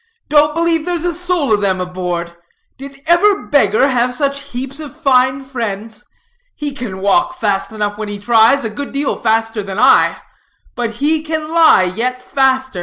"Don't 0.29 0.55
believe 0.55 0.83
there's 0.83 1.05
a 1.05 1.13
soul 1.13 1.53
of 1.53 1.61
them 1.61 1.79
aboard. 1.79 2.35
Did 2.79 3.01
ever 3.05 3.45
beggar 3.45 3.89
have 3.89 4.15
such 4.15 4.49
heaps 4.49 4.79
of 4.79 4.99
fine 4.99 5.41
friends? 5.43 6.03
He 6.55 6.73
can 6.73 7.01
walk 7.01 7.35
fast 7.37 7.71
enough 7.71 7.99
when 7.99 8.07
he 8.09 8.17
tries, 8.17 8.65
a 8.65 8.71
good 8.71 8.93
deal 8.93 9.15
faster 9.15 9.61
than 9.61 9.77
I; 9.77 10.17
but 10.73 10.89
he 11.05 11.21
can 11.21 11.49
lie 11.51 11.83
yet 11.95 12.23
faster. 12.23 12.79